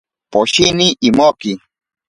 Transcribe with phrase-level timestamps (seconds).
[0.31, 1.51] Poshini imoki.